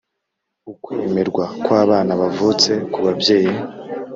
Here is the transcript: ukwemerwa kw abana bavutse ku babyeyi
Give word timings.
ukwemerwa 0.71 1.45
kw 1.63 1.69
abana 1.81 2.11
bavutse 2.21 2.71
ku 2.91 2.99
babyeyi 3.05 3.53